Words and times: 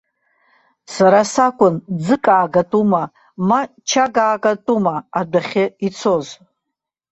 Сара 0.93 1.21
сакәын 1.33 1.75
ӡык 2.03 2.25
аагатәума, 2.35 3.03
ма 3.47 3.59
чак 3.89 4.13
аагатәума 4.23 4.95
адәахьы 5.19 5.65
ицоз. 5.87 6.27